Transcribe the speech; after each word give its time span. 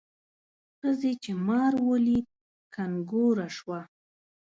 ښځې 0.79 1.11
چې 1.23 1.31
مار 1.47 1.73
ولید 1.89 2.25
کنګوره 2.75 3.47
شوه. 3.57 3.79